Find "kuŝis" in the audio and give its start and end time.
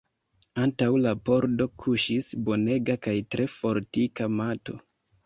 1.83-2.29